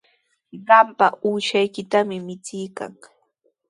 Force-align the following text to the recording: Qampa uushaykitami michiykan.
Qampa 0.67 1.07
uushaykitami 1.27 2.17
michiykan. 2.25 2.91